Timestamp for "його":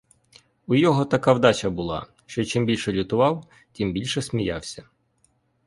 0.75-1.05